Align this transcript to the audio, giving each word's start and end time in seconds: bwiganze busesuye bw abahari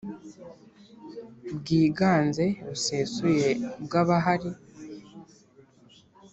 bwiganze 1.55 2.45
busesuye 2.67 3.49
bw 3.83 3.91
abahari 4.01 4.51